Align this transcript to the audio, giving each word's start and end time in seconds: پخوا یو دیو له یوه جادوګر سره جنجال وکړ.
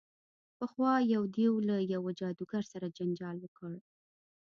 پخوا 0.57 0.93
یو 1.13 1.23
دیو 1.35 1.53
له 1.67 1.75
یوه 1.93 2.11
جادوګر 2.19 2.63
سره 2.73 2.87
جنجال 2.97 3.37
وکړ. 3.41 3.71